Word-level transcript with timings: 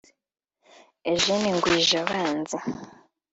Eugene 1.11 1.49
Ngwijabanzi 1.55 2.57